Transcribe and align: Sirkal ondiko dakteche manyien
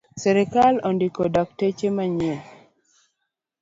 Sirkal 0.21 0.75
ondiko 0.89 1.23
dakteche 1.37 1.87
manyien 2.01 2.43